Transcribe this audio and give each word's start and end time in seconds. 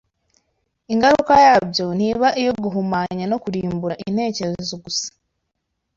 Ingaruka 0.93 1.33
yabyo 1.45 1.85
ntiba 1.97 2.27
iyo 2.41 2.51
guhumanya 2.63 3.23
no 3.31 3.37
kurimbura 3.43 3.95
intekerezo 4.07 4.73
gusa 4.83 5.07